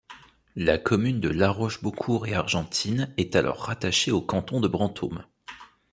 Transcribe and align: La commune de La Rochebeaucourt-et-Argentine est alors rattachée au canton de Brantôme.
La 0.55 0.79
commune 0.79 1.19
de 1.19 1.29
La 1.29 1.51
Rochebeaucourt-et-Argentine 1.51 3.13
est 3.17 3.35
alors 3.35 3.65
rattachée 3.65 4.11
au 4.11 4.19
canton 4.19 4.59
de 4.59 4.67
Brantôme. 4.67 5.25